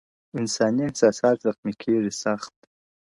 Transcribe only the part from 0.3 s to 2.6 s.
انساني احساسات زخمي کيږي سخت,